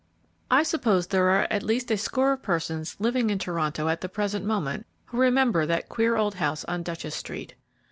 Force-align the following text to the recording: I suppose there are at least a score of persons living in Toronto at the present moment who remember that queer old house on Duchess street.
I 0.49 0.63
suppose 0.63 1.05
there 1.05 1.29
are 1.29 1.45
at 1.51 1.61
least 1.61 1.91
a 1.91 1.95
score 1.95 2.31
of 2.31 2.41
persons 2.41 2.95
living 2.97 3.29
in 3.29 3.37
Toronto 3.37 3.87
at 3.87 4.01
the 4.01 4.09
present 4.09 4.43
moment 4.43 4.87
who 5.05 5.19
remember 5.19 5.67
that 5.67 5.89
queer 5.89 6.15
old 6.17 6.33
house 6.33 6.65
on 6.65 6.81
Duchess 6.81 7.13
street. 7.13 7.53